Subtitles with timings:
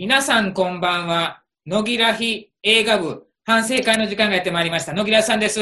[0.00, 1.42] 皆さんこんばんは。
[1.66, 4.92] 野木らひ映画部反省会の時間がやってまいりました。
[4.92, 5.58] 野木らさんです。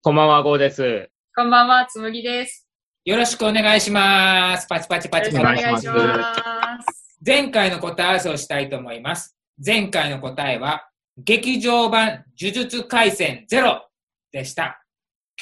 [0.00, 1.10] こんばんは、ゴーです。
[1.34, 2.68] こんばんは、つむぎです。
[3.04, 4.68] よろしくお願いします。
[4.68, 5.58] パチパチパよろしチパチ。
[5.58, 7.18] くお願いします。
[7.26, 9.36] 前回の答え合わせをしたいと思います。
[9.66, 10.88] 前回の答えは、
[11.18, 13.88] 劇場版呪術廻戦ゼロ
[14.30, 14.84] でした。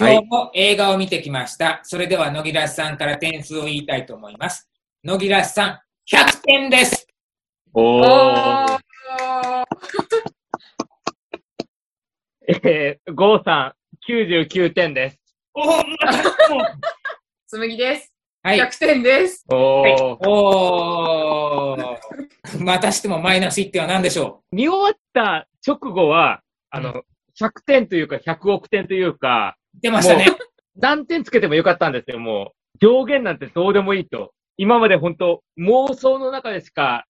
[0.00, 1.80] 今日も映画を見てきました。
[1.82, 4.70] それでは野木らさんから点数を言いたいと思います。
[5.04, 5.80] 野木らさん、
[6.10, 7.11] 100点です。
[7.75, 8.66] おおー。
[8.66, 8.79] ー。
[12.68, 13.75] えー、ゴーさ
[14.07, 15.18] ん、99点です。
[15.54, 15.85] おー
[17.49, 18.13] つむぎです。
[18.43, 18.58] はい。
[18.58, 19.46] 100点です。
[19.49, 20.29] はいおー。
[20.29, 22.61] おー。
[22.63, 27.04] またしてもマイナス1点は何でしょ見終わった直後は、あの、
[27.41, 30.27] 100点というか100億点というか、う出ましたね。
[30.77, 32.78] 何点つけてもよかったんですよ、もう。
[32.80, 34.34] 上限なんてどうでもいいと。
[34.58, 37.06] 今まで本当妄想の中でしか、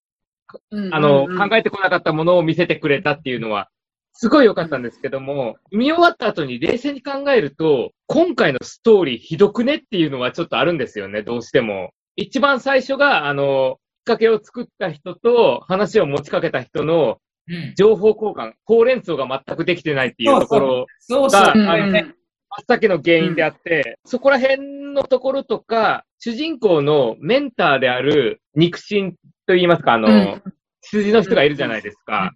[0.93, 3.69] あの、考えてこなかったものを見せてくれたっていうのは、
[4.15, 11.91] すごい良かったんですけども、見終わった後に冷静に考えると、今回のストーリーひどくねっていうのはちょっとあるんですよね、どうしても。
[12.17, 17.75] 一番最初が、あの、きっかけを作った人と話を持ちかけた人のうん。
[17.77, 20.87] 情報交換、ほうれん草が全くできてないっていうところ。
[21.11, 22.15] が、うんあのね、
[22.49, 29.15] 真っ先の原因であって、そこら辺のところとか、主人公のメンターである肉親
[29.53, 30.43] と言いますか、あの、うん。
[30.81, 32.33] 筋の人がいるじゃないですか。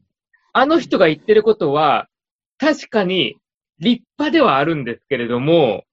[0.53, 2.09] あの人が言ってることは、
[2.59, 3.37] 確かに
[3.79, 5.85] 立派ではあるんですけれども、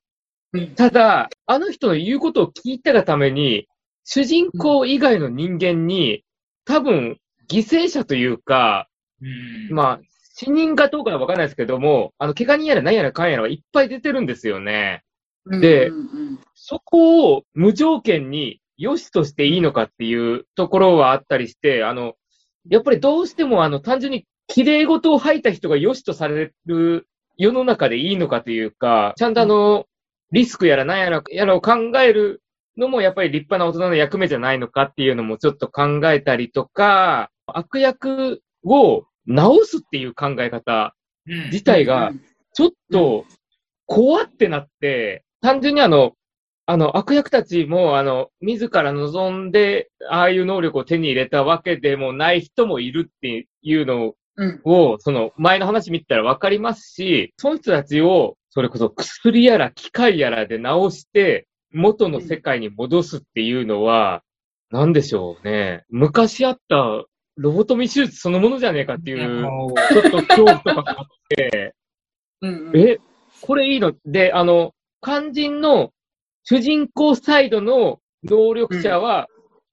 [0.51, 0.75] うん。
[0.75, 3.67] ただ、あの人の言うことを聞いたがために、
[4.03, 6.23] 主人公以外の人間に、
[6.65, 7.17] 多分、
[7.49, 8.87] 犠牲者というか、
[9.21, 9.25] う
[9.71, 9.73] ん。
[9.73, 9.99] まあ、
[10.35, 15.03] 死人かどうかはわからないですけども、あの、怪我人やら何やらかんやらはいっぱい出てるんですよね。
[15.45, 15.91] で
[16.55, 22.13] そこを無条件に良しとしていいのかっていうところはあったりして、あの、
[22.69, 27.07] やっぱりどうしてもあの、単純に綺麗事を吐いた人が良しとされる
[27.37, 29.85] 世の中でいいのかというか、ちゃんとあの、
[30.31, 32.41] リスクやら何やらやらを考える
[32.77, 40.95] のもやっぱり立派な大人の役目じゃないのかっていうのもちょっと考えたりとか、悪役を直すっていう考え方
[41.27, 41.43] うん。
[41.45, 42.11] 自体が、
[42.53, 43.25] ちょっと、
[43.85, 46.13] 怖ってなって、単純にあの、
[46.65, 54.61] あの、悪役たちも、あの、自ら望んで、ああいう能力を手に入れたわけでもない人もいるっていうのうん。
[54.63, 60.63] を、その、前の話見てたらわかりますし、その人たちを、それこそ薬やら機械やらで治
[60.97, 64.23] して、元の世界に戻すっていうのは、
[64.71, 65.83] なんでしょうね。
[65.89, 67.03] 昔あった
[67.35, 69.17] ロボトミ手術そのものじゃねえかっていう。
[69.91, 71.75] ちょっと恐怖とかがあって、
[72.41, 72.77] うんうん。
[72.77, 72.97] え、
[73.41, 73.93] これいいの？
[74.05, 75.91] で、あの、肝心の
[76.43, 79.27] 主人公サイドの能力者は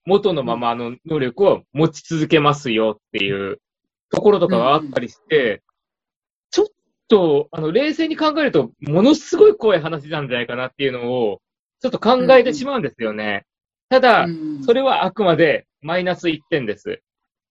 [0.06, 3.60] 元のままの能力を持ち続けますよっていう
[4.10, 5.62] ところとかがあったりして、
[6.50, 6.66] ちょっ
[7.08, 11.40] と、あの、冷静に考えると、ものすごい怖い話なんじゃないかなっていうのを、
[11.80, 13.46] ちょっと考えてしまうんですよね。
[13.88, 17.02] ただ、うんそれはあくまでマイナス1点です。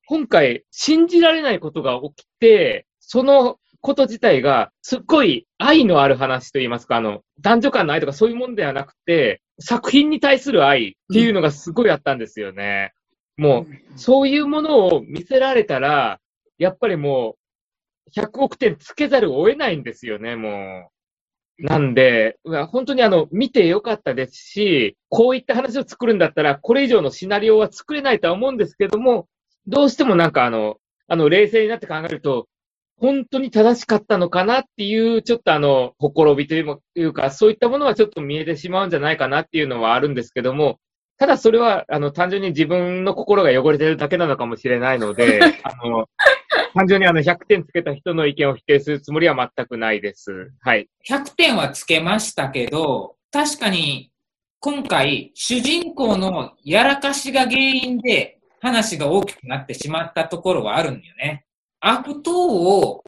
[0.06, 12.94] 今回、信じられないことが起きて、そのこと自体が、すっごい愛のある話といいますか、あの、男女間の愛とかそういうものではなくて、作品に対する愛っていうのがすごいあったんですよね。
[13.38, 16.20] もう、そういうものを見せられたら、
[16.58, 20.90] やっぱりもう、100億点つけざるを得ないんですよね、も
[21.60, 21.66] う。
[21.66, 22.38] なんで、
[22.72, 29.28] 本当にあの、見てよかったですし、こういった話を作るんだったら、これ以上のシナリオは作れないとは思うんですけども、
[29.68, 32.48] どうしてもなんかあの、あの、冷静になって考えると、
[33.00, 36.62] 本当に正しかったのかなっていう、ちょっとあの、ほころびとい
[37.06, 40.80] うか、そういったものはちょっと見えてしまうんじゃないかなっていうのはあるんですけども、
[41.18, 46.08] ただそれは、あの、単純に自分の心が汚れてるだけなのかもしれないので、 あの、
[46.74, 50.52] 単純にあの、100点つけた人の意見を否定するつもりは全くないです。
[50.62, 50.88] はい。
[51.10, 54.12] 100点はつけましたけど、確かに
[54.60, 61.46] 今回主人公のやらかしが原因で話が大きくなってしまったところはあるんだよね。
[61.80, 62.48] 悪党
[62.80, 63.04] を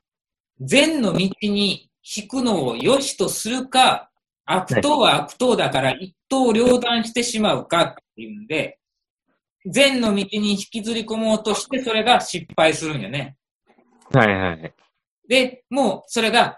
[0.59, 4.09] 善の道に引くのを良しとするか、
[4.45, 8.79] 悪党は悪党だから一刀両断してしまうかっていうんで、
[9.65, 13.35] 善の道に引きずり込もうとしてそれが失敗するんよね。
[14.11, 14.73] はいはい。
[15.27, 16.57] で、もうそれが、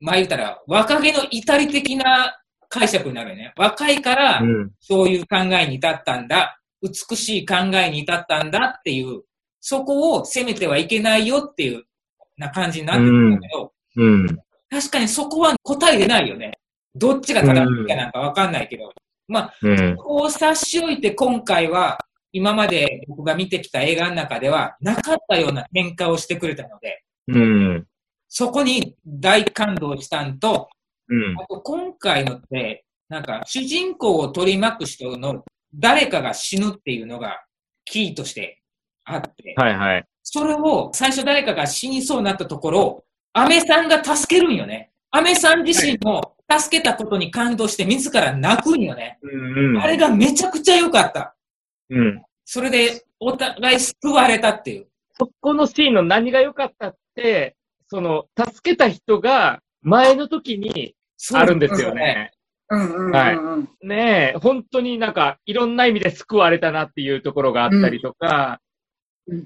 [0.00, 2.36] まあ言うたら、若気の至り的な
[2.68, 3.52] 解釈になるよね。
[3.56, 4.70] 若いからう、ん。
[4.80, 6.58] そういう考えに至ったんだ。
[6.82, 9.22] 美しい考えに至ったんだっていう、
[9.62, 11.84] そこを責めてはいけないよっていう
[12.36, 14.26] な感じになってくるんだけど、うん。
[14.68, 16.58] 確かにそこは答えでないよね。
[16.94, 18.92] どっちが正しいかなんかわかんないけど。
[19.28, 19.96] まあ、うん。
[19.96, 21.98] こう差し置いて今回は、
[22.32, 27.86] 今まで僕が見てきた映画の中ではなかったような展開をしてくれたので、うん。
[28.28, 30.68] そこに大感動したんと、
[31.08, 31.36] うん。
[31.38, 35.44] あと今回のって、なんか主人公を取り巻く人の
[35.74, 37.44] 誰かが死ぬっていうのが
[37.84, 38.61] キーとして
[39.04, 40.04] あって、はいはい。
[40.22, 44.92] それを最初誰かが死にそうになったところを、アメさんが助けるんよね。
[45.10, 49.18] アメさん自身も助けたことに感動して自ら泣くんよね。
[49.22, 49.78] うん。
[49.78, 51.34] あれがめちゃくちゃ良かった。
[51.90, 52.22] うん。
[52.44, 54.86] それでお互い救われたっていう。
[55.18, 57.56] そこのシーンの何が良かったって、
[57.88, 60.94] その、助けた人が前の時に
[61.34, 62.30] あるんですよね。
[62.70, 63.68] うんうんうんはいうん。
[63.82, 68.71] ねえ、本当になんか、いろんな意味で救われたなっていうところがあったりとか、うん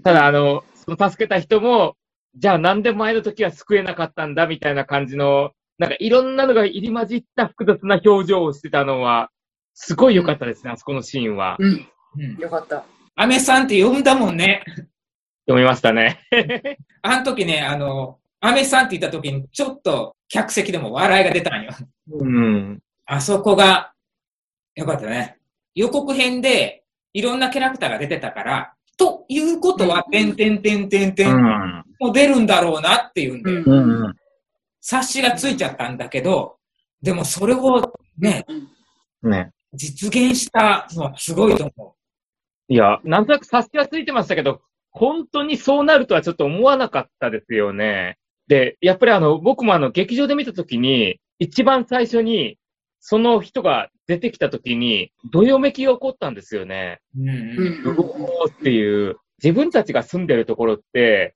[0.02, 1.96] ただあの、その助けた人も、
[2.36, 9.30] じゃあなんで前の時は救えなかったんだみたいな感じの、なんかいろんなのが入り混じった複雑な表情をしてたのは、
[9.74, 11.56] すごい良かったですね、あそこのシーンは。
[11.58, 11.86] うん。
[12.18, 12.36] うん。
[12.36, 12.84] よかった。
[13.14, 14.62] アメさんって呼んだもんね。
[15.46, 16.20] 読みましたね。
[17.02, 21.70] あの時ね、あの、アメさんって言った時にちょっと客席でも笑いが出たんよ。
[22.10, 22.82] うん。
[23.06, 23.92] あそこが
[24.74, 25.38] よかったね。
[25.74, 34.14] 予告編でいろんなキャラクターが出てたから、ということは、てんてんてんてんてんも出るんだろうなっていうんで、うん。
[34.80, 36.56] 察しがついちゃったんだけど、
[37.02, 39.52] でもそれをね、うんね。
[39.72, 41.96] 実現したのはすごいと思
[42.68, 44.60] いや、なんとなく察しはついてましたけど、
[44.90, 48.16] 本当にそうなるとはちょっと思わなかったですよね。
[48.48, 52.58] で、やっぱりあの、僕もあの、劇場で見たときに、一番最初に、
[53.00, 57.00] その人が出てきたときに、どよめきが起こったんですよね。
[57.16, 57.22] う。
[57.22, 61.34] うんううんんうおーっていう、自分たちが住んでるところって、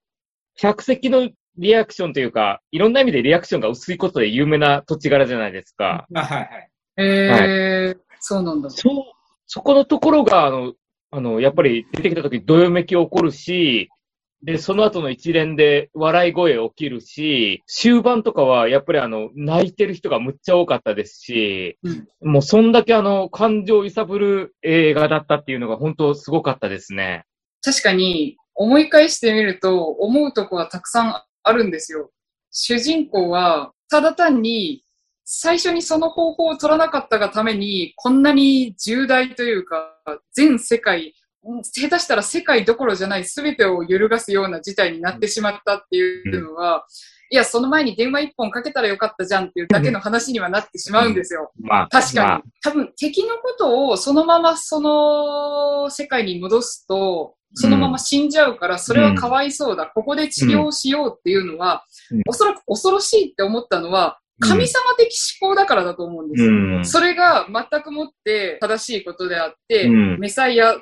[0.57, 1.29] 客席の
[1.59, 6.07] リアクションというか、いろんな意味でリアクションが薄いことで有名な土地柄じゃないですか。
[6.15, 6.71] あはいはい。
[6.97, 8.71] えー、そうなんだ。
[8.71, 8.95] そう、
[9.47, 10.75] そこのところが、あの、
[11.11, 13.91] あの、やっぱり出てきた時どよめき起こるし、
[14.43, 27.25] で、その後の一連で笑い声起きるし、終盤とかはやっぱりあの、泣いてる人がむっちゃ多かったですし、うんもうそんだけあの、感情を揺さぶる映画だったっていうのが本当すごかったですね。
[27.63, 32.11] 確かに、思い返してみると、思うとこはたくさんあるんですよ。
[32.51, 34.85] 主人公は、ただ単に、
[35.25, 39.95] 最初にその方法を取らなかったがために、こんなに重大というか、
[40.33, 41.13] 全世界、うん
[41.63, 46.85] 下手したら世界どころじゃない全てを揺るがすような事態になってしまったっていうのは、
[47.33, 51.53] いや、その前に電話一本かけたらよかったじゃんっていうだけの話にはなってしまうんですよ。
[51.61, 52.29] まあ、確かに。
[52.29, 59.87] まあ多分敵のことをそのままその世界に戻すと、そのまま死んじゃうから、それはかわいそうだ。
[59.87, 66.51] ここで治療をしようっていうのは、うんおそらく恐ろしいって思ったのは、神様的思考だからだと思うんですよ。
[66.51, 66.85] うん。
[66.85, 70.75] それが全くもって正しいことであって、うんメサイア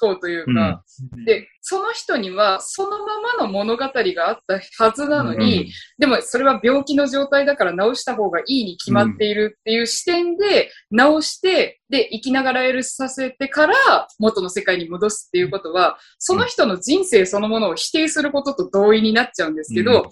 [0.00, 1.24] 思考というか、うん。
[1.24, 13.74] で、その人にはそのままの物語があったはずなのに、でもそれは病気の状態だから治した方がいいに決まっているっていう視点で治して、で、生きながら許させてから
[14.18, 20.04] 元の世界に戻すっていうことは、その人の人生そのものを否定することと同意になっちゃうんですけど、う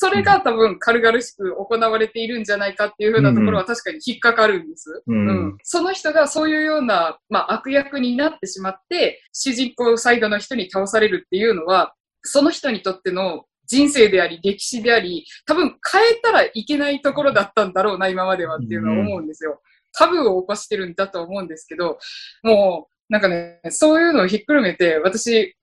[0.00, 5.02] それが多分軽々しく行われているんじゃないかっていうふうなところは確かに引っかかるんです。
[5.06, 5.28] うん。
[5.28, 5.58] うん。
[5.64, 19.60] その人がそういうような、まあ、悪役になってしまって、主人公サイドの人に倒されるっていうのは、その人にとっての人生であり、歴史であり、多分変えたらいけないところだったんだろうな、今まではっていうのは思うんですよ。
[19.92, 21.98] タブーを起こしてるんだと思うんですけど、
[22.42, 25.56] もう、なんかね、そういうのをひっくるめて、私、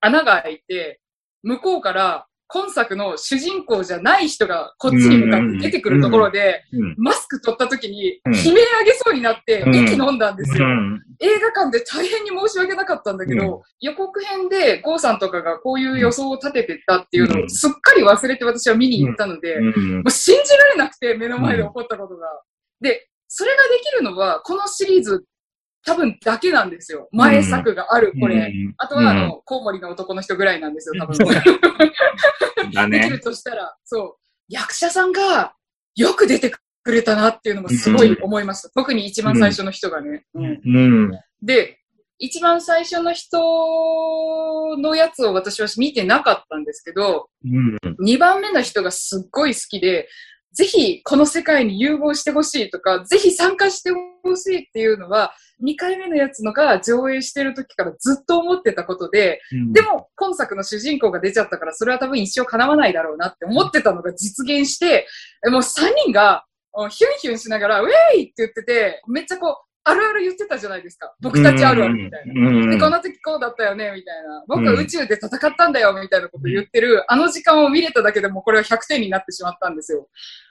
[0.00, 1.00] 穴が開いて、
[1.42, 6.94] 向こうから今作の主人公じゃない人がこっちに向かって出てくるところで、うん。
[6.98, 10.66] マスク取った時にうん悲鳴上げそうになってうん息飲んだんですよ。
[10.66, 11.02] うん。
[11.18, 22.26] 映画館で大変に申し訳なかったんだけど、う予告編でゴーさんとかがこういう予想を立ててたっていうのうんをすっかり忘れて私は見に行ったので、もうんう信じられなくて目の前で起こったことが。
[22.82, 25.24] で、それができるのはこのシリーズ
[25.84, 27.08] 多分だけなんですよ。
[27.12, 28.52] 前作がある、これ。
[28.78, 31.18] あとは、あの、コウモリの男の人ぐらいなんですよ、多分。
[32.72, 33.20] だねできる。
[33.20, 34.16] としたら、そう、
[34.48, 35.54] 役者さんが
[35.96, 38.70] よく出てくれたなっていうのもすごい思いました。
[38.70, 40.24] 特に一番最初の人がね。
[40.34, 40.48] うんう
[41.08, 41.10] ん。
[41.42, 41.78] で、
[42.18, 43.38] 一番最初の人
[44.78, 47.78] のやつを私は見てなかったんですけど、うん。
[47.98, 50.08] 二番目の人がすっごい好きで、
[50.52, 53.90] ぜひこの世界に融合してほしいとか、ぜひ参加して
[54.22, 55.32] ほしいっていうのは、
[55.64, 59.40] 2回目のやつのが上映してる時からずっと思ってたことで、
[59.72, 65.06] でも今作の主人公が出ちゃったから、それは多分一生叶わないだろうなって思ってたのが実現して、
[65.46, 66.44] もう3人が、
[66.90, 71.12] ヒュンヒュンしながら、ウェイって言ってて、めっちゃこう、あるある言ってたじゃないですか。
[71.20, 72.48] 僕たちあるあるみたいな。
[72.48, 74.44] うんで、この時こうだったよね、みたいな。
[74.46, 80.08] 僕は宇宙で戦ったんだよ、みたいなこと言ってる、あの時間を見れただけでもこれは100点になってしまったんですよ。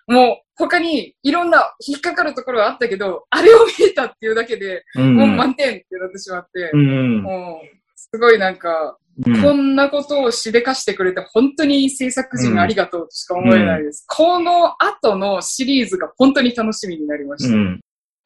[0.07, 14.05] もう、他にいろんな引っかかるところはあったけど、あれを見れたっていうだけで、うんもう満点ってなってしまってう、んもう、すごいなんか、うんこんなことをしでかしてくれて、本当に制作陣ありがとうとしか思えないです。
[14.07, 17.55] この後のシリーズが本当に楽しみになりました。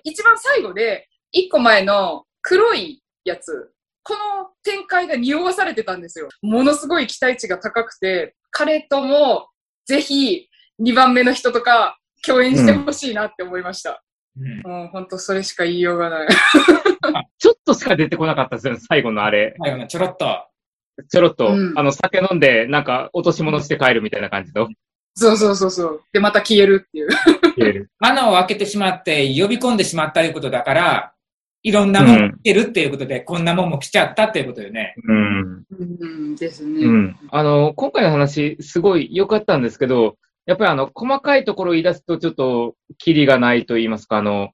[0.06, 3.72] うん一番最後で、一個前の黒いやつ、
[4.04, 6.30] この展開が匂わされてたんですよ。
[6.44, 9.48] ものすごい期待値が高くて、彼とも
[9.86, 10.48] ぜひ
[10.82, 13.92] 2番目の人とか共演してほしいなって思いました。
[13.92, 16.28] うんもう本当それしか言いようがない。
[17.40, 19.56] ちょっとしか出てこなかったですよね、最後のあれ。
[19.64, 20.48] 最後のちょろっと。
[21.10, 24.70] ちょろっと、うんあの、酒飲んで、なんか、落とし物して帰るみたいな感じの。
[25.16, 26.02] そうそうそうそう。
[26.12, 27.10] で、また消えるっていう。
[27.56, 31.14] 消える 穴を開けてしまって呼び込んでしまったということだから、
[31.64, 34.94] いろんなもん来てるっていうことで、こんなもんも来ちゃったっていうことよね。
[35.04, 35.64] うん。
[35.72, 36.86] うんですね。
[36.86, 37.18] うん。
[37.32, 44.52] あの、今回の話、すごい良かったんですけど、やっぱりあの、細かいところを言い出すと、ちょっと、キリがないと言いますか、あの、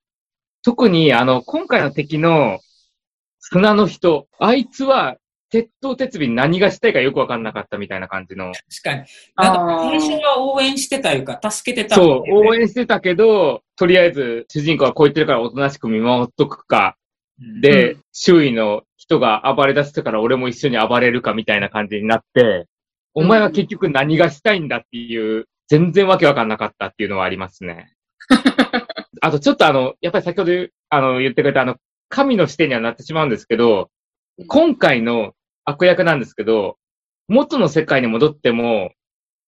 [0.64, 2.60] 特に、あの、今回の敵の
[3.40, 5.18] 砂の人、あいつは、
[5.52, 8.54] 鉄頭鉄尾何がしたいかよくわかんなかったみたいな感じの。
[8.54, 8.98] 確かに。
[9.36, 16.96] なんかあー最初は応援してたいうか、助けてたそう、応援援してたけど、とりあえず、主人公はこう言ってるからおとなしく見守っとくか、
[17.62, 22.68] で、う周囲の人が暴れ出してから俺も一緒に暴れるかみたいな感じになって、
[23.14, 27.94] お前は結局何がしたいんだっていう、全然わけわかんなかったっていうのはありますね。
[29.22, 30.52] あとちょっとあの、やっぱり先ほど
[30.90, 31.76] あの言ってくれたあの、
[32.08, 33.90] 神の視点にはなってしまうんですけど、
[34.48, 35.34] 今回の
[35.72, 36.78] 悪役なんですけど、
[37.28, 38.92] 元の世界に戻っても、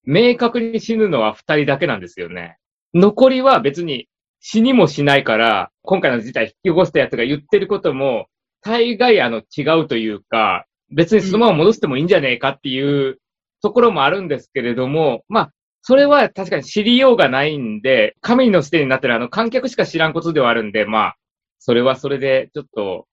[0.05, 2.57] 明確に死ぬのは二人だけなんですよね。
[2.93, 4.07] 残りは別に
[4.39, 8.27] 死にもしないから、今回の事態引き起こしたやつが言ってることも、
[8.61, 13.19] 大概あの違うというか、別にそのまま戻してもいいんじゃねえかっていう
[13.61, 15.51] ところもあるんですけれども、まあ、
[15.81, 21.15] それは確かに知りようがないんで、神の視点になってるあの観客しか知らんことではあるんで、まあ、
[21.59, 23.05] それはそれでちょっと、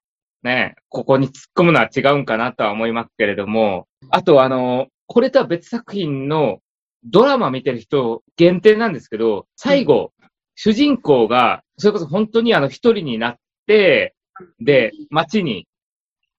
[0.42, 6.60] ね、ここに突っ込むのは違うんかなとは思いますけれども、あとあの、これとは別作品の
[7.04, 10.12] ドラマ見てる人限定なんですけど、最後、
[10.54, 14.14] 主人公が、それこそ本当にあの一人になって、
[14.60, 15.66] で、街に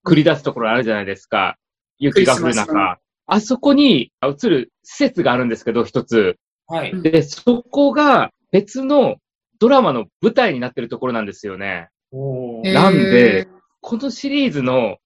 [0.04, 1.56] 繰り出すところあるじゃないですか。
[1.98, 2.98] 雪が降る中。
[3.26, 6.36] あそこに映る施設があるんですけど、一つ。
[6.66, 7.02] はい。
[7.02, 9.16] で、そこが別の
[9.58, 11.88] ドラマの舞台になってるところなんですよね。
[12.12, 13.48] なんで、
[13.82, 14.96] このシリーズの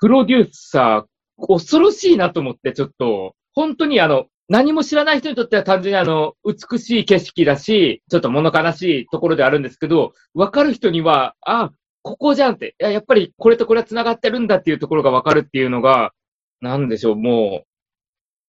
[0.00, 11.70] プロデューサー、恐ろしいなと思って、ちょっと、本当にあの、何も知らない人にとっては単純にあの、美しい景色だし、ちょっと物悲しいところであるんですけど、わかる人には、あ、
[12.02, 16.12] ここじゃんって、いや、やっぱりこれとこれは繋がってるんだっていうところがわかるっていうのが、
[16.60, 17.66] なんでしょう、もう、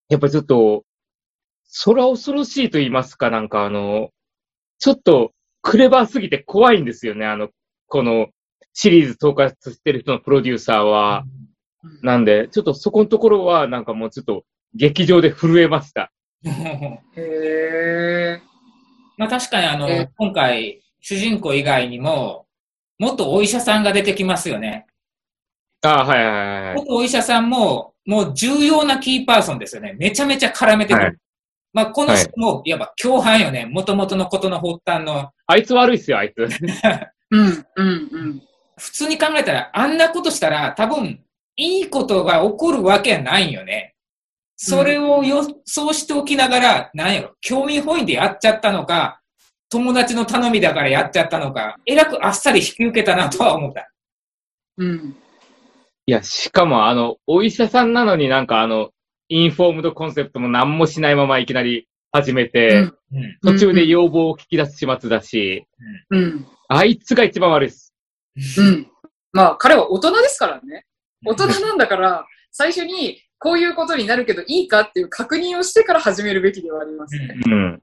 [0.10, 0.84] やっぱちょっと、
[1.86, 4.10] 空恐ろしいと言いますか、なんかあの、
[4.80, 7.50] ちょっとクレバーすぎて怖いんですよね、あの、
[7.88, 8.30] この
[8.76, 11.24] シリーズ統括してる人のプロデューサーは。
[12.02, 16.12] なんで、ちょっとそこのところは、なんかもうちょっと劇場で震えました。
[17.16, 18.42] へ
[19.18, 22.48] まあ確かにあの、え今回、主人公以外にも、
[23.00, 24.88] 元お医者さんが出てきますよね。
[25.82, 26.76] ああ、はいはいはいはい。
[26.76, 29.96] 元お医者さんも、もう重要なキーパーソンですよね。
[29.98, 31.06] めちゃめちゃ絡めてくる。
[31.06, 31.16] はい
[31.74, 33.68] まあこの人も、いわば共犯よね。
[33.70, 35.32] 元々のことの発端の。
[35.46, 36.38] あいつ悪いっすよ、あいつ。
[36.38, 38.42] ー うん、うん、うん。
[38.78, 41.20] 普通に考えたら、あんなことしたら、多分、
[41.58, 43.96] いいことが起こるわけないよね。
[44.58, 49.22] それを予想しておきながら、なんやろ、興味本位でやっちゃったのか、
[49.70, 53.92] 友達の頼みだからやっちゃったのか、えらくあっさり引き受けたなとは思った。
[54.78, 55.16] うん。
[56.06, 58.92] いや、しかもあの、お医者さんなのになんかあの、
[59.28, 62.96] インフォームドコンセプトも何もしないままいきなり始めて、うん
[63.44, 63.56] うん。
[63.56, 65.66] 途中で要望を聞き出す始末だし、
[66.12, 66.46] うん。
[66.70, 67.85] あいつが一番悪いっす。
[68.58, 68.88] うん。
[69.32, 70.86] まあ、彼は大人ですからね。
[71.26, 77.36] 大人なんだから、最初にこういうことになるけどいいかっていう確認をしてから始めるべきではありますね。
[77.46, 77.54] うん。
[77.54, 77.82] うん。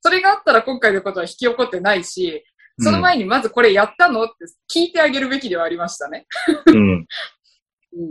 [0.00, 2.44] それがあったら今回のことは引き起こってないし、
[2.78, 6.26] その前にまずこれやったのって聞いてあげるべきではありましたね。
[6.66, 6.92] うん。
[6.92, 7.06] うん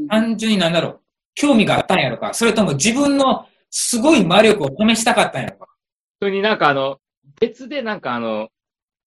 [0.09, 1.01] 単純になんだろう、
[1.35, 5.67] 興味があったんやろか、それとも自分のすごい魔力を試したかったんやろか。
[6.19, 6.97] それになんかあの、
[7.39, 8.49] 別でなんかあの、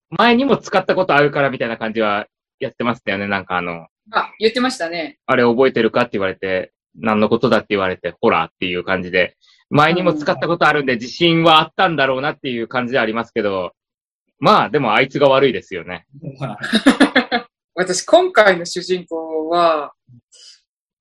[0.08, 2.26] 前にも使ったことあるからみたいな感じは
[2.64, 3.26] やってましたよね。
[3.26, 5.18] なんかあの、あ、言ってましたね。
[5.26, 9.36] あれ覚えてるかって言われて、何のことだって言われて、ほらっていう感じで、
[9.70, 13.72] 前にも使ったことあるんで自信はあったんだろうなっていう感じでありますけど、
[14.38, 16.06] まあ、でもあいつが悪いですよね。
[17.74, 19.92] 私、今回の主人公は、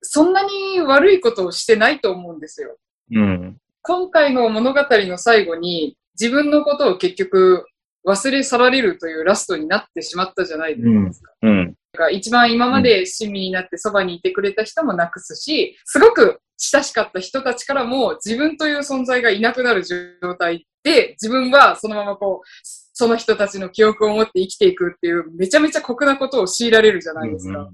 [0.00, 2.76] そんなに悪いことをしてないと思うんですよ。
[3.12, 3.58] うん。
[3.82, 7.66] 今回の物語の最後に、自分のことを結局
[8.06, 10.82] 忘れ去られるというラストになってしまったじゃないで
[11.12, 11.32] すか。
[11.42, 11.74] うん。
[11.92, 22.48] だから一番今まで親身になってそばにいてくれた人もなくすし、すごく親しかった人たちからも自分という存在がいなくなる状態で、自分はそのままこう、
[22.94, 27.68] その人たちの記憶を持って生きていくっていう、めちゃめちゃ酷なことを強いられるじゃないですか。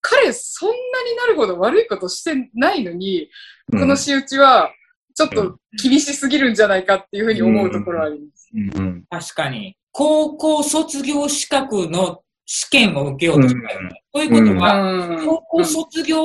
[0.00, 3.30] 彼、そんなになるほど悪いことしてないのに、
[3.72, 4.70] うんこの仕打ちは、
[5.14, 8.50] ちょっと厳しすぎるんじゃないかっていうふうに思うところはあります。
[8.52, 9.04] うん。
[9.08, 9.76] 確かに。
[9.92, 14.02] 高校卒業資格の試験を受けようとしたよね。
[14.12, 16.20] ということは、うん高校卒業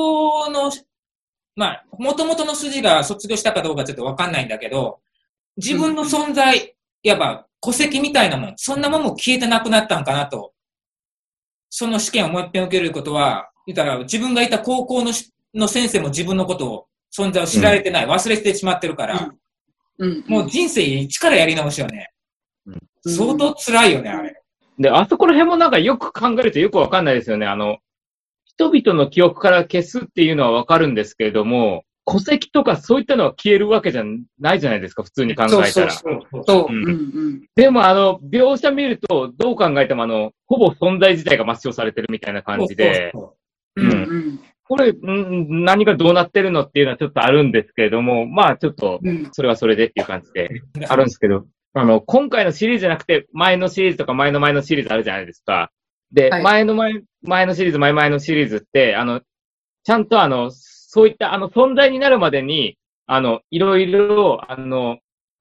[0.50, 0.72] の、
[1.54, 5.00] まあ、元々の筋が卒業したかどうかちょっとわかんないんだけど、
[5.56, 10.52] 自分の存在、いわば戸籍みたいなもん、そんなもんも消えてなくなったんかなと。
[11.68, 19.32] その試験をもう一遍受けることは、言ったら自分がいた高校のしの先生も自分のことを、存在を知られてない、忘れてしまってるから、
[19.98, 20.24] うん。
[20.26, 22.10] もう人生一からやり直しよね。
[23.06, 24.40] 相当辛いよね、あれ。
[24.78, 27.46] で、あそこら辺もなんかよく考えるとよくわかんないですよね。
[27.46, 27.78] あの、
[28.44, 34.04] 人々の記憶から消すっていうのはわかるんですけれども、戸籍とかそういったのは消えるわけじゃ
[34.38, 35.70] ないじゃないですか、普通に考えたら。
[35.70, 36.66] そうそうそう。
[36.68, 36.72] う。
[36.72, 36.82] ん。
[36.82, 36.92] うんう
[37.30, 37.48] ん。
[37.54, 43.36] でもあの、描写見ると、どう考えてもあの、ほぼ存在自体が抹消されてるみたいな感じで、そ
[43.76, 43.92] ううん。
[43.92, 44.40] うん
[44.70, 49.28] これ、ん何がどうなってるのっていうのはちょっとあるんですけれども、まあちょっと、うん。
[49.32, 50.48] それはそれでっていう感じで、
[50.88, 55.72] あるんですけど、あの、今回のシリーズじゃなくて、前のシリーズとか前の前のシリーズあるじゃないですか。
[56.12, 56.42] で、はい。
[56.44, 59.22] 前の前、前のシリーズ、前々のシリーズって、あの、
[59.82, 64.98] ちゃんとあの、そういったあの存在になるまでに、あの、いろいろ、あの、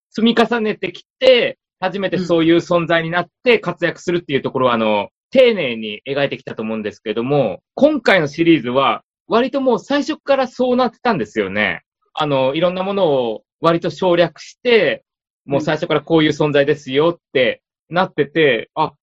[0.10, 11.84] 積み重ねてきて、初めてそういう存在になって活躍するっていうところは、あの、丁寧に描いてきたと思うんですけども、今回のシリーズは、割ともう最初からそうなってたんですよね。
[12.14, 15.06] あの、いろんなものを割と省略して、
[15.46, 18.94] もう最初からこういう存在ですよってなってて、あ、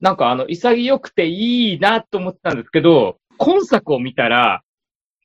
[0.00, 4.62] なんかあの、潔くていいなと思ってたんですけど、今作を見たら、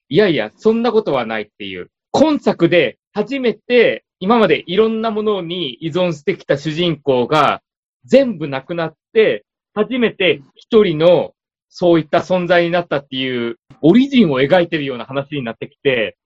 [0.07, 1.91] いやいや、そんなことはないっていう。
[2.11, 7.61] 今作で初めて今までいろんなものに依存してきた主人公が
[8.05, 11.33] 全部なくなって、初めて一人の
[11.69, 16.17] そういった存在になったっていう、オリジンを描いてるような話になってきて、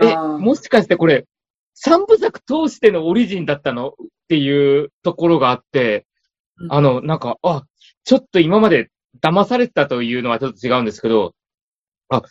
[0.00, 1.26] え、もしかしてこれ、
[1.74, 3.92] 三部作通してのオリジンだったのっ
[4.28, 6.06] ていうところがあって、
[6.58, 6.72] うん。
[6.72, 7.64] あの、なんか、あ、
[8.04, 8.90] ちょっと今まで
[9.22, 11.34] 騙されてたというのはちょっと違うんですけど、
[12.10, 12.22] あ、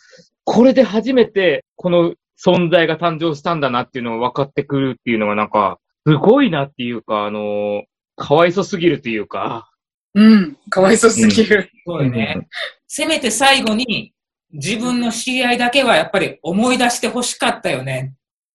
[0.44, 7.84] これで初めてこの存在が誕生したんだなっていうのが分かってくるっていうのがなんか、すごいなっていうか、あの、
[8.16, 9.69] かわいそすぎるっていうか、
[10.14, 10.56] うん。
[10.68, 11.70] かわいそうすぎる。
[11.86, 12.48] そうよね。
[12.86, 14.12] せめて最後に
[14.52, 18.14] 自分の知り合いだけはやっぱり思い出してほしかったよね。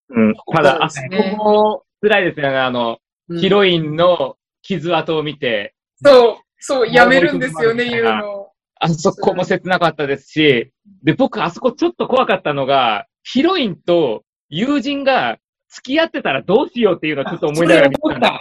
[0.09, 0.33] うん。
[0.53, 2.57] ただ、あそそうですねこも辛いですよね。
[2.57, 8.49] あの、うんヒロインの傷跡を見て、そう、そう、やめるんですよね、言うの。
[8.79, 10.71] あそこも切なかったですし、
[11.03, 15.39] で、僕、あそこちょっと怖かったのが、ヒロインと友人が
[15.69, 18.39] 付き合ってたらどうしようっていうのをちょっと思いながら見てた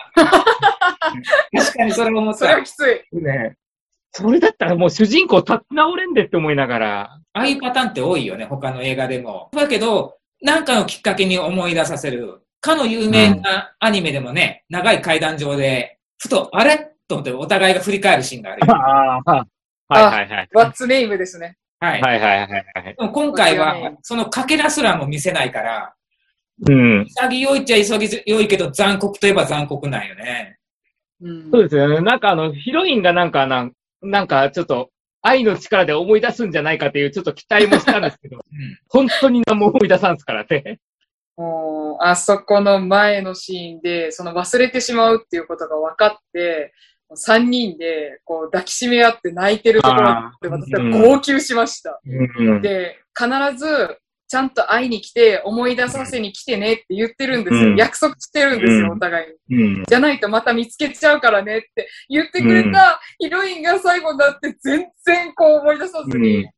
[1.57, 2.65] 確かにそれ思っそれはた。
[2.65, 3.05] きつい。
[3.13, 3.57] すね。
[4.13, 7.01] それだったらもう主人公立ち直れんでって思いながら、
[7.33, 9.51] ああいうパターンって多いよね、他の映画でも。
[9.53, 12.43] だけど、なんかのきっかけに思い出させる。
[12.61, 16.93] かの有名なアニメでもね、長い階段上で、ふと、あれ？
[17.07, 18.75] と思ってお互いが振り返るシーンがあるよ。
[18.75, 19.47] ああ、
[19.89, 20.49] はいはいはい。
[20.55, 21.57] What's name ですね。
[21.81, 22.01] はい。
[22.01, 22.95] はいはいはいはい。
[22.97, 25.95] でも今回はそのかけらすらも見せないから、
[26.67, 27.05] うん。
[27.07, 30.54] 潔いっちゃ潔いけど残酷といえば残酷なんよね。
[31.21, 32.01] うんそうですよね。
[32.01, 33.73] なんかあの、ヒロインがなんかなん、
[34.03, 34.91] なんかちょっと、
[35.23, 40.81] 愛の力で思い出すんじゃないかっていうちょっと期待もしたんですけど、 うん本当に何も思い出さんすからね。
[41.37, 46.73] もうあそこの前のシーンで、その忘れてしまうっていうことが分かって、
[47.15, 52.01] 三人でこう抱きしめ合って泣いてるところで私は号泣しました。
[52.05, 52.63] うん。
[52.63, 57.71] で、必ずちゃんと会いに来て思い出させに来てねって言ってるんですよ。
[57.71, 59.65] うん約束してるんですよ、うんお互いに。
[59.65, 59.85] うん。
[59.85, 66.51] じゃないとまた見つけちゃうからねって言ってくれたヒロインが最後になって全然こう思い出さずに、うん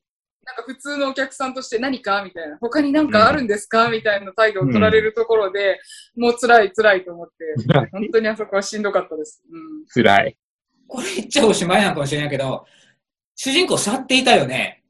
[0.46, 3.90] なんか普通のお客さんとして何かみたいな、他に何かあるんですか？
[3.90, 5.80] みたいな態度を取られるところで、
[6.16, 9.42] もう辛い辛いと思って、本当にあそこはしんどかったです。
[9.52, 10.36] うん辛い。
[10.86, 12.64] これ言っちゃおしまいなのかもしれないけど、
[13.34, 14.84] 主人公去っていたよね。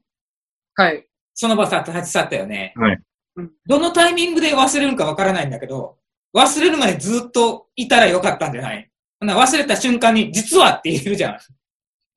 [0.75, 1.07] はい。
[1.39, 2.73] その場さ立ち去ったよね。
[2.75, 2.99] はい
[3.37, 5.97] うんどのタイミングで忘れるかわからないんだけど、
[6.35, 8.89] 忘れるまでずっといたらよかったんじゃない？
[9.19, 11.37] ほな忘れた瞬間に、実はって言えるじゃん。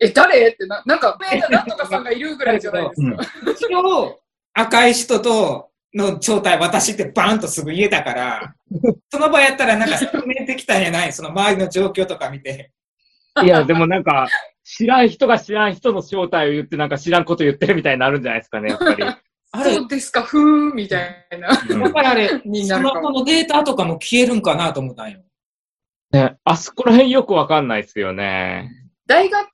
[0.00, 0.48] え、誰？
[0.48, 1.18] ってな、なんか、
[1.50, 3.52] なんとかさんがいるぐらいじゃないですか。
[3.52, 4.18] 一応、
[4.54, 8.54] 赤い人との正体、私ってバーンとすぐ言えたから、
[9.12, 11.12] その場やったらなんか説明できたんやない？
[11.12, 12.72] その周りの状況とか見て。
[13.42, 14.28] いや、でもなんか、
[14.64, 19.04] 知らん人が知らん人の正体を言って、なんか知らんこと言ってるみたいになるんじゃないですかね、やっぱり。
[19.52, 21.48] あ れそうですか、ふーん、みたいな。
[21.68, 23.00] うんやっぱりあれ、になるかも。
[23.00, 25.20] スマホのデータとかも消えるんかなと思ったんよ。
[26.12, 28.68] ね、あそこら辺よくわかんないですよね。
[29.06, 29.46] 大学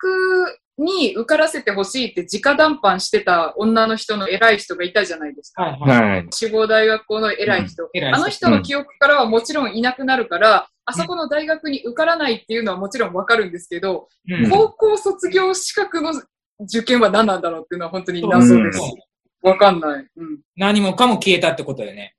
[0.78, 5.62] に受からせてほしいって直談判してた女の人の偉い人がいたじゃないですか。
[5.62, 6.10] はいはい。
[6.10, 6.26] はい。
[6.30, 7.88] 志望大学校の偉い人。
[7.94, 16.12] 偉いあの人の記憶からはもちろんいなくなるから、あそこの大学に受からないっていうのはもちろんわかるんですけど、うん高校卒業資格の
[16.60, 18.94] 受験は何なんだろうっていうのは本当に謎ですそ
[19.42, 19.48] う。
[19.48, 20.06] わかんない。
[20.16, 20.40] うん。
[20.56, 22.14] 何もかも消えたってことよね。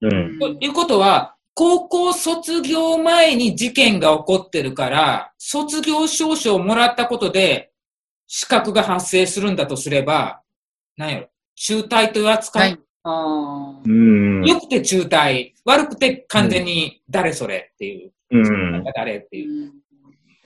[0.00, 0.38] うん。
[0.38, 7.71] ということは、高校卒業前に事件が起こってるから、卒業証書をもらったことで、
[8.34, 10.40] 資格が発生するんだとすれば、
[10.96, 12.78] 何やろ、中退という扱はいい。
[13.02, 14.42] あーうん。
[14.46, 18.84] 良くて中退、悪くて完全に誰それっていう、うん。
[18.94, 19.64] 誰っていう。
[19.64, 19.72] うん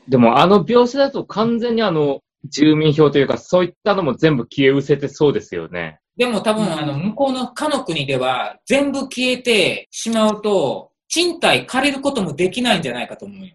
[0.08, 5.98] でもあの描写だと完全にあの、住民票というか、そういったのも全部消え失せてそうですよね。
[6.16, 13.54] でも多分、うんあの、向こうのかの国では、全部消えてしまうと、賃貸借りることもできないんじゃないかと思うよ。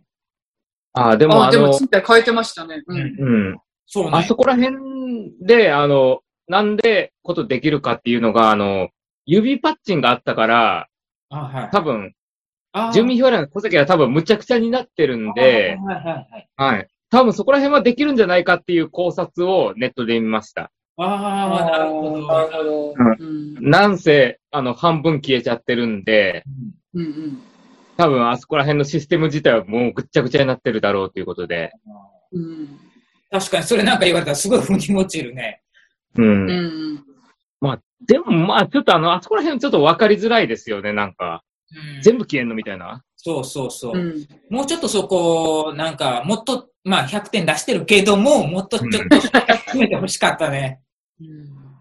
[0.92, 2.84] ああ、でもあ、あの、でも賃貸変えてましたね。
[2.86, 3.00] うん。
[3.00, 3.04] う
[3.54, 3.58] ん。
[3.94, 4.12] そうね。
[4.14, 4.78] あそこら辺
[5.42, 8.88] で、あの、なんでことできるかっていうのが、あの、
[9.26, 10.88] 指パッチンがあったから、
[11.30, 11.70] あはい。
[11.74, 12.14] 多分、
[12.94, 16.50] 住民票欄の戸籍が多分むちゃくちゃになってるんで、はいはいはい。
[16.56, 16.88] はい。
[17.10, 20.72] 多分そこら辺はできるんじゃないかっていう考察をネットで見ました。
[20.96, 22.28] ああ、なるほど。
[22.28, 22.90] なるほど。
[22.92, 23.56] ううん。
[23.70, 26.46] なんせ、あの、半分消えちゃってるんで、
[26.94, 27.42] うんうん。
[27.98, 31.74] 多分あそこら辺のシステム自体はもうぐっちゃぐちゃになってるだろうということで。
[32.32, 32.91] うん。
[33.32, 35.62] 確かに、それなんか言われたらすごい腑に落ちるね。
[36.16, 36.26] うん。
[36.26, 36.58] うんう
[36.98, 37.82] ん。
[38.06, 41.44] でもまあ、ちょっとあの、あそこら辺ちょっと分かりづらいですよね、なんか。
[41.74, 43.02] うん全部消えんのみたいな。
[43.16, 43.98] そうそうそう。
[43.98, 44.28] うん。
[44.50, 50.82] もうちょっとそこ、なんか、もっと、まあ100点出してるけども、もっとちょっと詰めてほしかったね。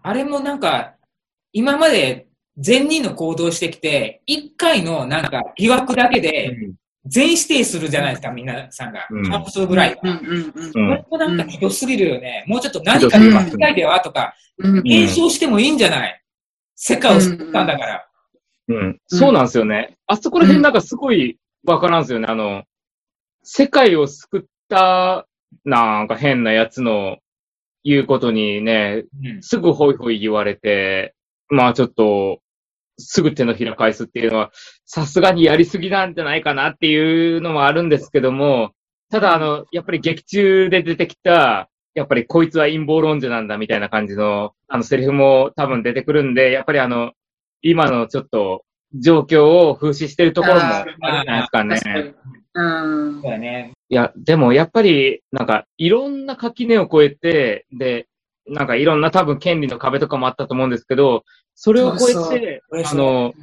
[0.01, 0.95] あれもなんか、
[1.51, 6.55] 今まで善人の行動してきて、一回のなんか疑惑だけで
[7.05, 9.07] 全否定するじゃないですか、皆さんが。
[9.09, 9.97] うん半数ぐらいは。
[10.03, 10.91] うんうんうん。
[10.91, 12.43] うんこれもなんかひどすぎるよね。
[12.47, 16.21] もうちょっと何かで間違いではとか、うん検証してもいいんじゃない？
[16.75, 18.07] 世界を救ったんだから。
[18.67, 18.99] うん。
[19.07, 19.97] そうなんですよね。
[20.07, 22.27] あそこら辺なんかすごいわからんすよね。
[22.29, 22.63] あの、
[23.43, 25.27] 世界を救った、
[25.65, 27.17] なんか変なやつの
[27.83, 31.15] 言うことにね、うんすぐホイホイ言われて、
[31.49, 32.39] まあちょっと、
[33.01, 34.51] すぐ手のひら返すっていうのは、
[34.85, 38.71] さすがにやりすぎなんじゃないかなっていうのもあるんですけども、
[39.09, 47.11] ただあの、やっぱり劇中で出てきた、やっぱりこいつは陰謀論者なんだみたいな感じの、あのセリフも多分出てくるんで、やっぱりあの、
[47.61, 48.63] 今のちょっと
[48.95, 52.15] 状況を風刺してるところもあるんじゃないですかね。
[52.53, 53.21] うん。
[53.21, 53.71] そうだね。
[53.89, 58.07] いや、でもやっぱり、なんか、いろんな垣根を越えて、で、
[58.47, 61.23] なんかいろんな多分権利の壁とかもあったと思うんですけど、
[61.55, 62.37] それを越そうそう。
[62.37, 63.33] えて、そうあの、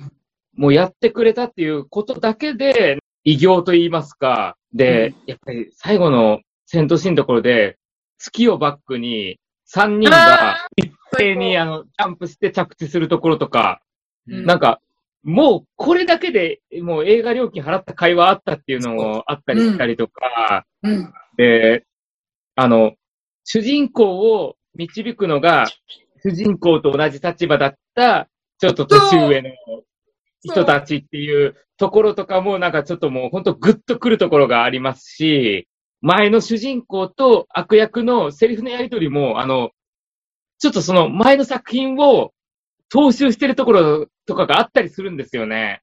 [0.56, 7.78] もうやってくれたっていうことだけで、偉業と言いますか、で、やっぱり最後の戦闘シーンのところで、
[8.18, 9.38] 月をバックに
[9.72, 13.80] 3人が一斉にあの、ジャンプして着地するところとか、
[14.26, 14.46] うん。
[14.46, 14.80] なんか、
[15.22, 21.12] もうこれだけでもう映画料金払った会話あったっていうのもあったりしたりとか、うん。
[21.36, 21.84] で、
[22.54, 22.94] あの、
[23.44, 25.66] 主人公を導くのが、
[26.22, 29.50] 主人公と同じ立場だった、ちょっと年上の
[30.42, 35.68] 人たちっていうところとかも、なんかちょっともう本当グッとくるところがありますし、
[36.00, 39.70] 前の主人公と悪役のセリフのやりとりも、あの、
[40.58, 42.32] ちょっとその前の作品を
[42.92, 45.82] 踏襲してるところとかがあったりするんですよね。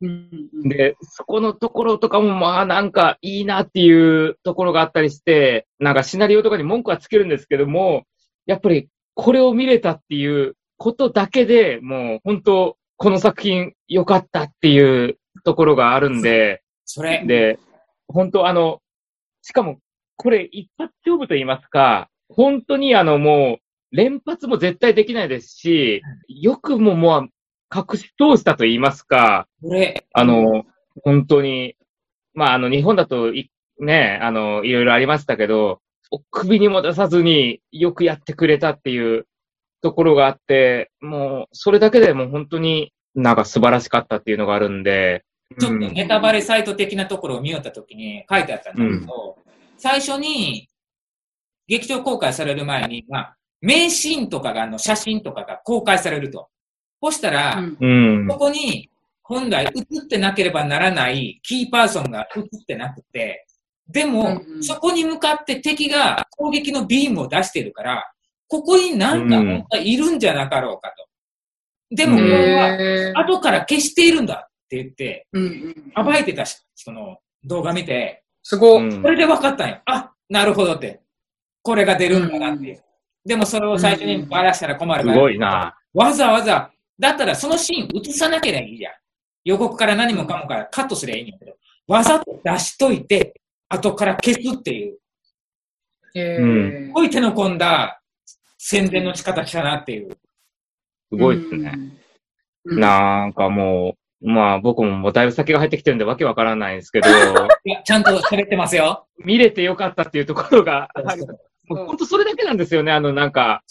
[0.00, 0.68] うん。
[0.68, 8.04] で、そこのところとかもまあなんかいいなっていうところがあったりして、なんかシナリオとかに文句はつけるんですけども、
[8.46, 17.24] やっぱりこれを見れたっていうことだけでもう本当この作品良かったっていうところがあるんで、それ。
[17.26, 17.58] で、
[18.08, 18.80] 本当あの、
[19.42, 19.78] しかも
[20.16, 27.28] これ一発勝負と言いますか、本当にあのもう連発も絶対できないですし、よくももう
[27.74, 30.06] 隠し通したと言いますか、これ。
[30.12, 30.64] あの、
[31.02, 31.76] 本当に、
[32.34, 35.80] まあ、あの、日本だとい、ね、あの、いろいろありましたけど、
[36.30, 39.26] 首にも出さずによくやってくれたっていう
[39.82, 45.24] ところがあって、もう、それだけでもう本当になんか素晴らしかったっていうのがあるんで、
[45.58, 49.38] ちょっとネタバレサイト的なところを見よったときに書いてあったんだけど、
[49.76, 50.68] 最初に
[51.66, 56.48] 劇場公開される前に、まあ、名シーンとかが、あの、写真とかが公開されると。
[57.02, 58.28] そしたら、うんうん。
[58.30, 58.90] そこに
[59.22, 63.43] 本来映ってなければならないキーパーソンが映ってなくて、
[63.88, 68.10] でも、うんうんそこに向かって敵が攻撃のビームを出してるから、
[68.48, 71.06] ここになんか本当はいるんじゃなかろうかと。
[71.94, 76.04] でも、これは後から消しているんだって言って、うんうん。
[76.04, 78.88] 暴いてた人の動画見て、すごい。
[78.88, 79.80] うんそれで分かったんよ。
[79.86, 81.00] あ、なるほどって。
[81.62, 82.82] これが出るんだなっていう。
[83.24, 85.20] でもそれを最初にバラしたら困るすから。
[85.20, 85.76] ごいな。
[85.92, 88.92] わざわざ、だったらそのシーン映さなければいいじゃん。
[89.44, 91.52] 予告から何もかもからカットすればいいんやけど、
[91.86, 93.34] わざと出しといて、
[93.74, 94.98] 後から消すっていう、
[96.14, 98.00] すごい手の込んだ
[98.58, 100.10] 宣伝の仕方したなっていう。
[101.12, 101.72] すごいですね。。
[101.76, 102.04] うん
[102.66, 107.08] なんかもう、まあ僕ももうだいぶ先が入ってきてるんでわけわからないんですけど、
[107.64, 109.06] いや、ちゃんと喋ってますよ。
[109.18, 110.88] 見れてよかったっていうところが、
[111.68, 112.90] もう本当それだけなんですよね。
[112.92, 113.62] あのなんか。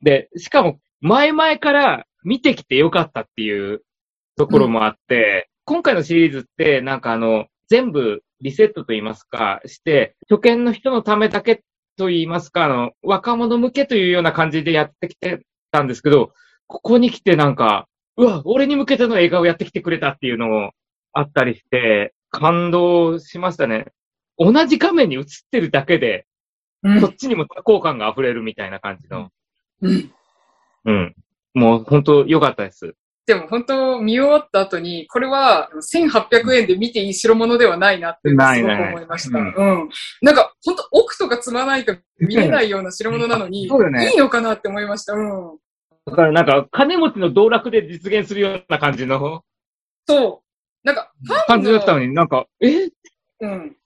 [0.00, 3.82] で、しかも前々から見てきてよかったっていう
[4.36, 11.64] ところもあって、今回のシリーズってなんかあの、全部リセットと言いますか、して、初見の人のためだけ
[11.96, 16.34] と言いますか、あの、若者向けというような感じでやってきてたんですけど、
[16.66, 20.72] ここに来てなんか、うわ、俺に向けての映画をやってきてくれたっていうのも
[21.14, 23.86] あったりして、感動しましたね。
[24.36, 26.26] 同じ画面に映ってるだけで、
[26.82, 29.30] うんこっちにも多幸感が溢れるみたいな感じの。
[29.80, 30.12] うん。
[30.84, 31.14] うん。
[31.54, 32.94] もう本当良かったです。
[33.26, 39.38] でも本当見終わった後に、これは1800円で見ていい代物ではないなってすごく思いました。
[39.38, 39.88] ないうん。
[40.20, 45.14] なんか本当奥とか積まないと見れないような代物なのに、 ねいいのかなって思いました。
[45.14, 45.58] うん。
[46.06, 49.42] だからなんか、金持ちの道楽で実現するような感じの
[50.06, 50.42] そ
[50.84, 50.86] う。
[50.86, 52.90] なんか、ファンの感じだったのに、なんか、え？
[53.40, 53.76] うん。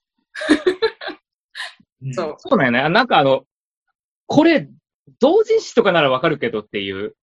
[2.03, 2.35] うんそう。
[2.38, 2.88] そうだよね。
[2.88, 3.44] なんかあの、
[4.27, 4.68] これ、
[5.20, 7.14] 同人誌とかならわかるけどっていう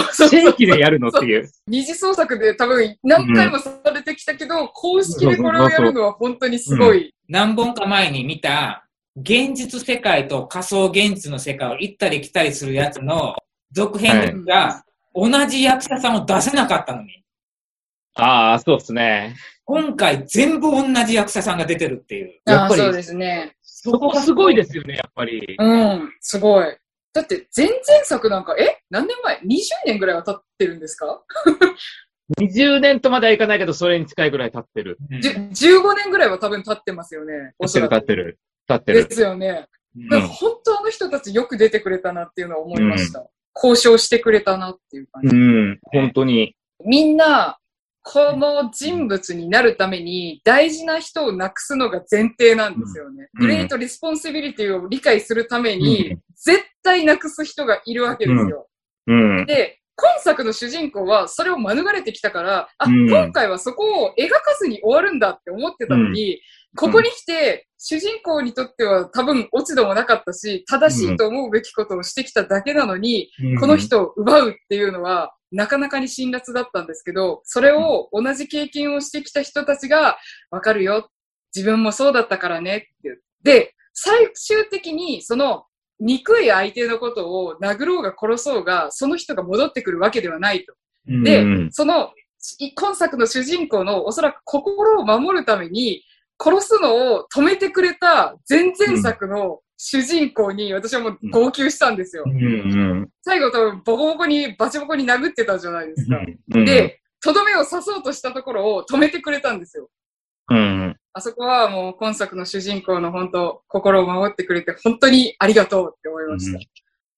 [0.00, 0.44] 正そう。
[0.52, 1.50] 規でやるのっていう。
[1.66, 7.14] 二次創作で多分何回もされてきたけど、公式でこれをやるのは本当にすごい。
[7.28, 13.34] 何本か前に見た、現実世界と仮想現実の世界を行ったり来たりするやつの
[13.72, 17.22] 続編が、同じ役者さんを出せなかったのに、
[18.14, 19.36] ああ、そうですね。
[19.64, 22.40] 今回全部同じ役者さんが出てるっていう。
[22.44, 23.56] やっぱりああそうですね。
[23.62, 25.56] そこすごいですよね、やっぱり。
[25.58, 26.76] うん、すごい。
[27.12, 28.82] だって、前々作なんか、え？
[28.90, 29.44] 何年前 ?20
[29.86, 31.22] 年ぐらいは経ってるんですか
[32.38, 34.96] ？20年とまではいかないけど、それに近いぐらい経ってる。
[35.10, 35.32] うんじゅ
[35.80, 37.52] ?15 年ぐらいは多分経ってますよね。
[37.58, 38.38] おそ経ってる、らく。
[38.66, 38.98] 経ってる。
[38.98, 39.14] 経ってでる。
[39.14, 39.66] すよね。
[39.94, 43.26] 本当あの人たちよく出てくれたなっていうのは思いました。
[43.54, 45.36] 交渉してくれたなっていう感じ。
[45.36, 46.56] うん、本当に。
[46.84, 47.58] みんな、
[48.02, 53.28] この人物になるために大事な人をなくすのが前提なんですよね。
[53.34, 58.66] うん great responsibility を理解するために、うん絶対なくす人がいるわけですよ。
[59.06, 59.46] うん。
[59.46, 66.40] で、今作の主人公はそれを免れてきたから、あ、うん今回はそこを描かずに終わるんだって思ってたのに、
[66.76, 73.30] ここに来て、主人公にとっては多分落ち度もなかったし、正しいと思うべきことをしてきただけなのに、
[73.60, 80.16] この人を奪うっていうのは、なかなかに辛辣だったんですけど、それを同じ経験をしてきた人たちが、
[80.50, 81.10] わかるよ。
[81.54, 83.18] 自分もそうだったからねって。
[83.42, 85.66] で、最終的にその
[86.00, 90.74] 憎い相手のことを殴ろうが殺そうが、その人が戻ってくるわけではないと。
[91.08, 92.10] うんでうんその、
[92.58, 96.02] い今作の主人公のおそらく心を守るために、
[96.42, 102.24] 殺すのを止めてくれた前々作の主人公に私はもう号泣したんですよ。
[102.26, 106.18] うんうん最後多分ボコボコに、バチボコに殴ってたじゃないですか。
[106.54, 109.88] うん、で、とどめを刺そうとしたところを止めてくれたんですよ。
[110.50, 116.58] うん、あそこはもう今作の主人公の本当、心を守ってくれて本当にありがとうって思いました。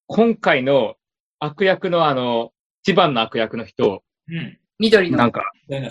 [0.06, 0.96] 今回の
[1.38, 4.58] 悪役のあの、一番の悪役の人、うん。
[4.78, 5.18] 緑の。
[5.18, 5.42] なんか、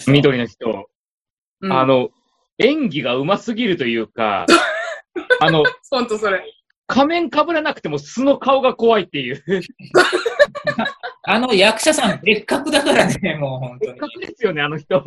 [0.08, 0.88] 緑の人、
[1.62, 2.10] うん、あの、
[2.60, 4.46] 演技が上手すぎるというか、
[5.39, 6.44] あの、本当それ。
[6.88, 9.44] 仮面被らなくても素の顔が怖いっていう。
[11.26, 14.00] あの役者さん別格だからね、もう本当別に。
[14.00, 15.02] 格ですよね、あの人。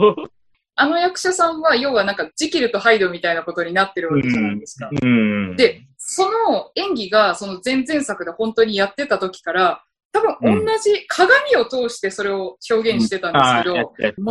[0.78, 4.90] あの役者さんは、要はなんか、ジキルとハイドみたいなことになってるわけじゃないですか。
[4.90, 5.56] うん。
[5.56, 9.82] で、その演技が、その前々作で本当にやってた時から、
[10.12, 14.24] 多分同じ鏡を通してそれを表現してたんですけど、あーやって全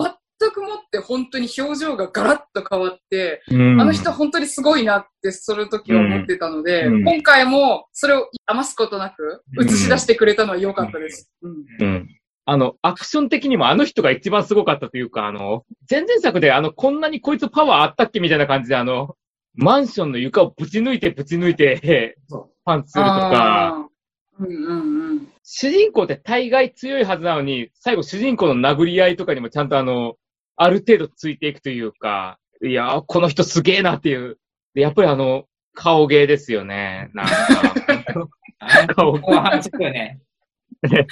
[0.52, 11.32] くもって本当に表情がガラッと変わって、うんあの人本当にすごいなって、その時は思ってたので、うん今回もそれを余すことなく映し出してくれたのは良かったです。
[11.41, 12.10] うんうん。
[12.48, 19.15] あの、アクション的にもあの人が一番すごかったというか、あの、前々作であの、こんなにこいつパワーあったっけみたいな感じで、あの、
[19.56, 23.88] マンションの床をぶち抜いてぶち抜いてそ、パンツするとか。
[24.39, 25.28] うんうんうん。
[25.43, 30.15] 主人公って大概強いはずなのに、最後主人公の殴り合いとかにもちゃんとあの、
[30.55, 34.37] ある程度ついていくというか、いやー、この人すげえなっていう。
[34.73, 37.09] でやっぱりあの、顔芸ですよね。
[37.13, 37.33] なんか。
[38.59, 40.19] あ の後半すごいね。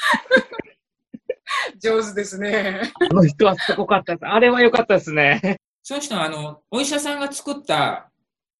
[1.79, 2.81] 上手ですね。
[2.99, 4.25] あの人はすごかったです。
[4.25, 5.57] あれは良かったですね。
[5.81, 8.09] その人は、あの、お医者さんが作った、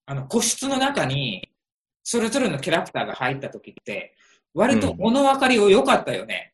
[0.05, 1.49] あの、個室の中に、
[2.03, 4.15] それぞれのキャラクターが入った時って、
[4.53, 6.53] 割と物分かりを良かったよね。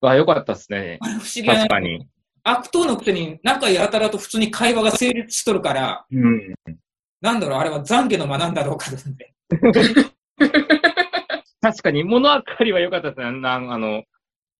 [0.00, 0.98] あ、良かったですね。
[1.02, 2.08] 不思議な確かに。
[2.44, 6.54] 悪党のくせに仲やたらと普通に会話が成立しとるから、うん。
[7.22, 9.34] なんだろう、あれは懺悔の間なんだろうかと思って。
[11.62, 13.32] 確かに、物分かりは良かったですね。
[13.40, 14.04] なんあの、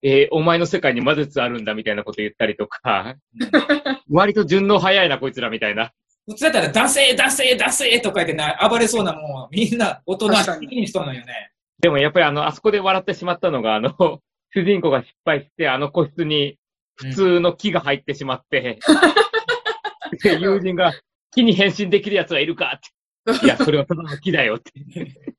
[0.03, 3.17] えーお前の世界に魔術あるんだみたいなこと言ったりとか、
[4.11, 5.93] 割と順応早いな、こいつらみたいな。
[6.27, 11.51] 普通だったら、出せ、出せ、出せとか言ってな、暴れそうなもん、みんな大人確かににしとんのよね。
[11.81, 13.91] でもやっぱりあの、あそこで笑ってしまったのが、あの、
[14.55, 16.57] 主人公が失敗して、あの個室に
[16.97, 18.79] 普通の木が入ってしまって、
[20.23, 20.93] で友人が
[21.33, 22.95] 木に変身できる奴はいるかって。
[23.45, 24.73] いや、それはただの木だよって。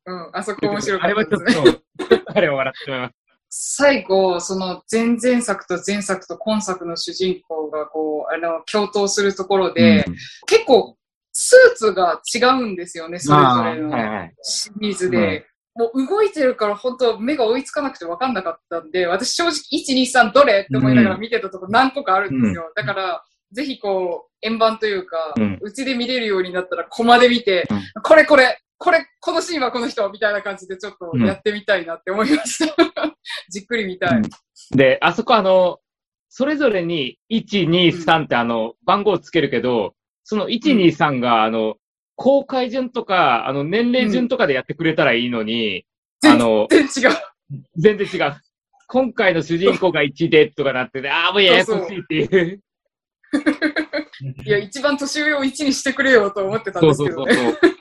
[0.06, 1.64] うん、あそこ面白かあれはちょっったですね。
[1.64, 3.16] と、ちょっとあれは笑ってしまいます。
[3.50, 10.06] 最後、その前々作と前作と今作の主人公がこう、あの、共闘するところで、
[10.48, 10.98] 結構、
[11.32, 14.30] スーツが違うんですよね、それぞれの。
[14.42, 15.46] シリーズで。
[15.76, 20.62] もう動いてるから本当目が追いつかなくて分かんなかったんで、私正直1、2、3どれ？
[20.62, 22.72] って思いながら見てたとこ何個かあるんですよ。
[22.76, 25.60] だから、ぜひこう、円盤というか、うん。
[25.62, 28.02] うちで見れるようになったらコマで見て、うん。
[28.02, 32.76] これこれ、これ、このシーンはこの人みたいな感じでちょっとやってみたいなって思いました。
[33.50, 34.22] じっくり見たい。
[34.72, 35.80] で、あそこあの、
[36.30, 41.76] それぞれに1、2、3ってあの、番号つけるけど、その1、2、3があの、
[42.16, 45.86] 公開順とか、あの、年齢順とかでやってくれたらいいのに、
[46.24, 47.18] うんあの、全然違う。
[47.78, 48.36] 全然違う。
[48.88, 52.62] 今回の主人公が1でとかなってて、ああ、もうややこしいっていう。
[54.46, 57.34] いや、一番年上を1にしてくれよと思ってたんそうそうですけどね。
[57.34, 57.76] そうそう。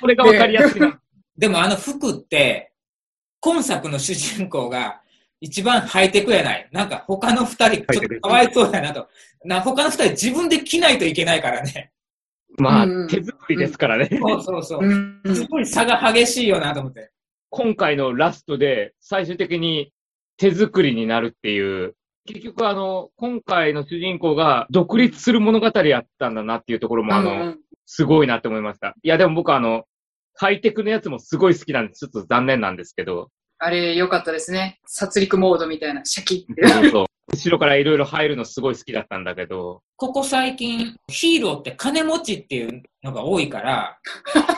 [0.00, 1.00] これがわかりやすいな。
[1.36, 2.72] でもあの服って、
[3.40, 5.00] 今作の主人公が
[5.40, 6.68] 一番ハイテクやない。
[6.72, 9.08] なんか他の二人、ちょっとかわいそうやなと。
[9.44, 11.92] な他の二人自分で着ないといけないからね。
[12.58, 14.08] まあうんうん、手作りですからね。
[14.10, 14.80] そうそうそう。
[14.84, 17.10] うんすごい差が激しいよなと思って。
[17.50, 19.92] 今回のラストで最終的に
[20.36, 21.94] 手作りになるっていう、
[22.26, 27.54] 結局あの、今回の主人公が独立する物語やったんだなっていうところもあの、
[27.86, 28.94] すごいなって思いました。
[29.02, 29.84] いやでも僕あの、
[30.34, 34.78] ハイテクのやつもすごい好きなんで、ちょっと残念なんですけど、あれ、良かったですね。
[34.86, 36.68] 殺戮モードみたいな、シャキッて。
[36.68, 37.06] そうそう。
[37.32, 43.98] 後ろからいろいろ入るのすごい好きだったんだけど、ここ最近、ヒーローって金持ちっていうのが多いから、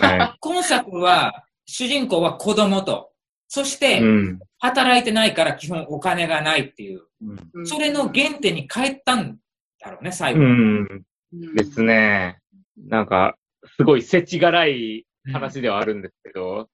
[0.03, 3.11] ね今作は主人公は子供と、
[3.49, 4.39] そしてうん。
[4.63, 9.39] 働いてないから基本お金がないっていう、うんそれの原点に帰ったん
[9.81, 10.41] だろうね、最後。
[10.41, 11.05] うん。
[11.33, 12.39] うんですね。
[12.77, 13.37] なんか、
[13.77, 16.69] すごい世知辛い話ではあるんですけど、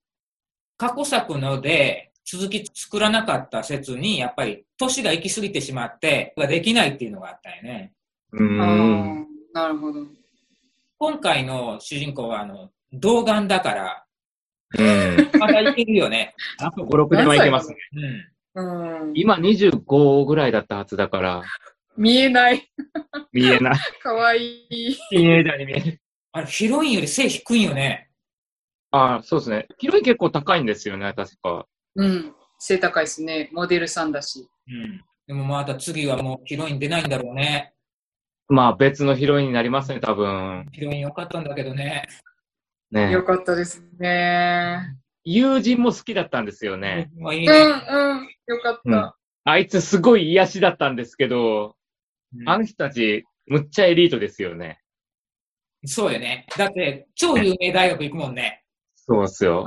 [0.76, 7.92] 過去作ので続き作らなかった説に、やっぱり年が行き過ぎてしまって、ができないっていうのがあったよね。
[8.32, 8.60] うん。
[8.60, 10.00] あーなるほど。
[10.98, 14.04] 今回の主人公は、あの、童顔だから、
[14.76, 15.38] うん。
[15.38, 16.34] まだいけるよね。
[16.58, 17.76] あと5、6年はいけますね。
[18.54, 19.08] うん。
[19.08, 21.42] うん、今25ぐらいだったはずだから、
[21.96, 22.68] 見えない。
[23.32, 23.74] 見えない。
[24.02, 24.96] かわいい。
[25.10, 26.00] ティーンエイジャーに見える。
[26.32, 28.10] あれ、ヒロインより背低いよね。
[28.90, 29.66] ああ、そうですね。
[29.78, 31.66] ヒロイン結構高いんですよね、確か。
[31.96, 32.34] うん。
[32.58, 33.50] 背高いですね。
[33.52, 34.48] モデルさんだし。
[34.68, 35.04] うん。
[35.26, 37.74] でもまた次はもうヒロイン出ないんだろうね。
[38.48, 40.66] まあ別のヒロインになりますね、多分。
[40.72, 42.06] ヒロイン良かったんだけどね。
[42.90, 44.96] ねよかったですね。
[45.24, 47.10] 友人も好きだったんですよね。
[47.16, 47.52] うんもういいね。
[47.52, 48.28] うん。
[48.46, 48.80] よかった。
[48.84, 49.12] うん
[49.48, 51.76] あいつすごい癒しだったんですけど、
[52.36, 54.80] うんあの人たち、むっちゃエリートですよね。
[55.84, 56.46] そうよね。
[56.58, 58.64] だって、超有名大学行くもんね。
[58.96, 59.64] そうっすよ。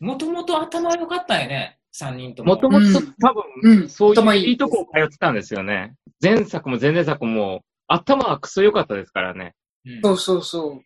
[0.00, 1.78] もともと頭良かったよね。
[1.92, 2.54] 三人とも。
[2.54, 3.88] もともとうん多分、うん。
[3.88, 5.94] そういう頭いいとこ通ってたんですよね。
[6.22, 9.54] 前作も前々作も、頭はクソ良かったですからね。
[9.84, 10.82] うんそうそうそう。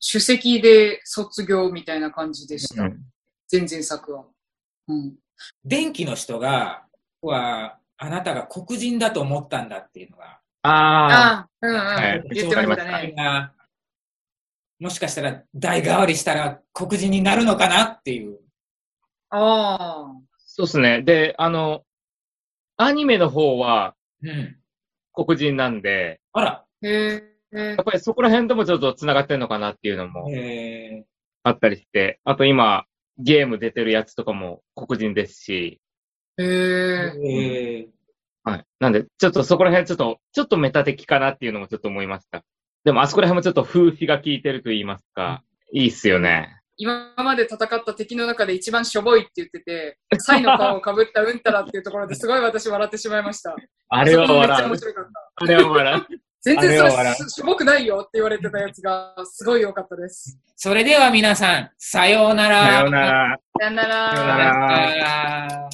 [0.00, 2.84] 首席で卒業みたいな感じでした。
[2.84, 2.98] うん
[3.50, 4.24] 前々作は。
[4.88, 5.14] うん。
[5.64, 6.84] 電気の人が、
[7.22, 11.78] は、あなたが黒人だと思ったんだっていうのが、あああ、うんうん。
[11.78, 13.14] はい言ってましたね。
[13.16, 13.52] が
[14.78, 18.38] もしかしたら代替わりしたら黒人になるのかなっていう。
[19.30, 20.12] ああ。
[20.38, 21.02] そうですね。
[21.02, 21.84] で、あの、
[22.76, 24.56] アニメの方はうん。
[25.12, 26.64] 黒人なんで、あら。
[26.82, 31.04] へえやっぱりそこら辺ともちょっと繋がってんのかなっていうのもえ
[31.42, 32.84] あったりして、あと今、
[33.18, 35.80] ゲーム出てるやつとかも黒人ですし、
[36.36, 37.88] へー、ええ
[38.44, 38.64] はい。
[38.78, 42.44] なんで、ちょっとそこら辺ちょっと、ちょっとメタ的かなっていうのもちょっと思いました。
[42.84, 46.60] でもあそこら辺もちょっと風刺が効いてると言いますか、いいっすよね。
[46.78, 53.56] 今まで戦った敵の中で一番しょぼいって言ってて、サイの顔をかぶったうんたらっていうところですごい私笑ってしまいました。
[53.88, 54.68] あれはそこもめっちゃ笑う。
[54.68, 55.10] 面白かった。
[55.36, 56.06] あれは笑う。
[56.40, 60.38] 全然それししょぼくないよって言われてたやつがすごい良かったです。
[60.54, 62.64] それでは皆さん、さようなら。
[62.64, 63.38] さようなら。
[63.58, 65.68] さよなさようなら。